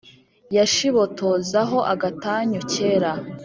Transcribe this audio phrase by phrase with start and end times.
[0.55, 3.11] Yashibotoza ho agatanyu kera